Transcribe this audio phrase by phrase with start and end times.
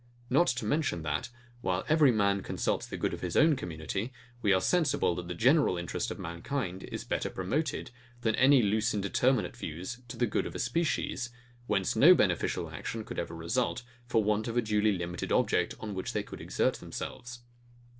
[0.31, 1.29] Not to mention, that,
[1.61, 5.35] while every man consults the good of his own community, we are sensible, that the
[5.35, 7.91] general interest of mankind is better promoted,
[8.21, 11.29] than any loose indeterminate views to the good of a species,
[11.67, 15.93] whence no beneficial action could ever result, for want of a duly limited object, on
[15.93, 17.41] which they could exert themselves.